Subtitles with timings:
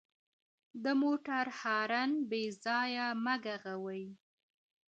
[0.83, 4.05] د موټر هارن بې ځایه مه ږغوئ.